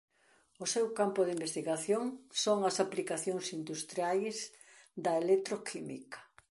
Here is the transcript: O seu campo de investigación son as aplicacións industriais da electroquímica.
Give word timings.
O 0.63 0.65
seu 0.73 0.85
campo 0.99 1.21
de 1.23 1.35
investigación 1.37 2.03
son 2.43 2.59
as 2.69 2.77
aplicacións 2.85 3.45
industriais 3.59 4.35
da 5.03 5.13
electroquímica. 5.23 6.19